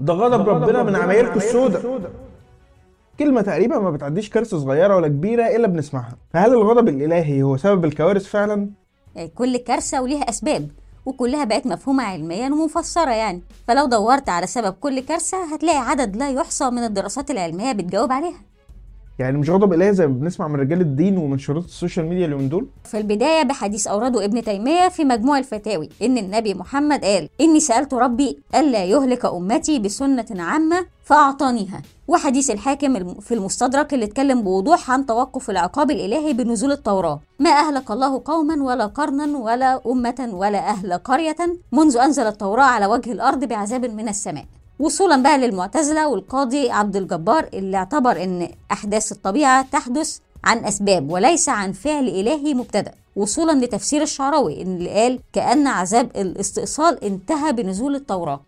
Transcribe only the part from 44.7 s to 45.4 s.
وصولا بقى